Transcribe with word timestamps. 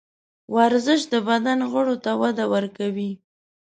ورزش 0.55 1.01
د 1.13 1.13
بدن 1.27 1.59
غړو 1.71 1.95
ته 2.03 2.11
وده 2.21 2.45
ورکوي. 2.53 3.11